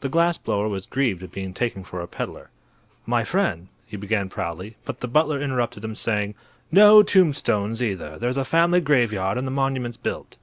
[0.00, 2.48] The glass blower was grieved at being taken for a peddler.
[3.04, 6.34] "My friend," he began, proudly; but the butler interrupted him, saying:
[6.72, 10.38] "No tombstones, either; there's a family graveyard and the monument's built."